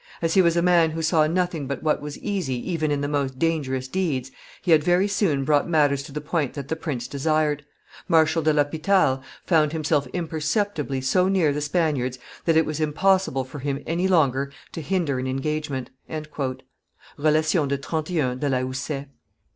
As 0.19 0.33
he 0.33 0.41
was 0.41 0.57
a 0.57 0.63
man 0.63 0.89
who 0.89 1.03
saw 1.03 1.27
nothing 1.27 1.67
but 1.67 1.83
what 1.83 2.01
was 2.01 2.17
easy 2.17 2.55
even 2.71 2.89
in 2.89 3.01
the 3.01 3.07
most 3.07 3.37
dangerous 3.37 3.87
deeds, 3.87 4.31
he 4.59 4.71
had 4.71 4.83
very 4.83 5.07
soon 5.07 5.43
brought 5.43 5.69
matters 5.69 6.01
to 6.01 6.11
the 6.11 6.19
point 6.19 6.53
that 6.55 6.69
the 6.69 6.75
prince 6.75 7.07
desired. 7.07 7.63
Marshal 8.07 8.41
de 8.41 8.51
l'Hopital 8.51 9.21
found 9.45 9.73
himself 9.73 10.07
imperceptibly 10.11 11.01
so 11.01 11.27
near 11.27 11.53
the 11.53 11.61
Spaniards 11.61 12.17
that 12.45 12.57
it 12.57 12.65
was 12.65 12.79
impossible 12.79 13.43
for 13.43 13.59
him 13.59 13.83
any 13.85 14.07
longer 14.07 14.51
to 14.71 14.81
hinder 14.81 15.19
an 15.19 15.27
engagement." 15.27 15.91
[_Relation 16.09 17.67
de 17.67 17.77
31 17.77 18.39
de 18.39 18.49
la 18.49 18.61
Houssaye. 18.61 19.05